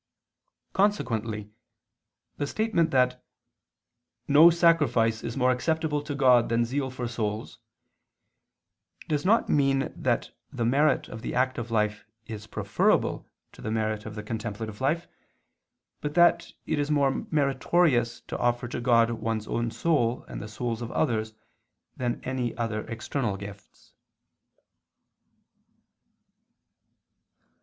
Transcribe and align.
Consequently 0.73 1.51
the 2.37 2.47
statement 2.47 2.89
that 2.89 3.23
"no 4.27 4.49
sacrifice 4.49 5.23
is 5.23 5.37
more 5.37 5.51
acceptable 5.51 6.01
to 6.01 6.15
God 6.15 6.49
than 6.49 6.65
zeal 6.65 6.89
for 6.89 7.07
souls," 7.07 7.59
does 9.07 9.25
not 9.25 9.47
mean 9.47 9.93
that 9.95 10.31
the 10.51 10.65
merit 10.65 11.07
of 11.07 11.21
the 11.21 11.35
active 11.35 11.69
life 11.69 12.03
is 12.25 12.47
preferable 12.47 13.27
to 13.51 13.61
the 13.61 13.69
merit 13.69 14.07
of 14.07 14.15
the 14.15 14.23
contemplative 14.23 14.81
life, 14.81 15.07
but 16.01 16.15
that 16.15 16.51
it 16.65 16.79
is 16.79 16.89
more 16.89 17.27
meritorious 17.29 18.21
to 18.21 18.35
offer 18.39 18.67
to 18.67 18.81
God 18.81 19.11
one's 19.11 19.47
own 19.47 19.69
soul 19.69 20.23
and 20.27 20.41
the 20.41 20.47
souls 20.47 20.81
of 20.81 20.89
others, 20.93 21.35
than 21.95 22.19
any 22.23 22.57
other 22.57 22.87
external 22.87 23.37
gifts. 23.37 23.93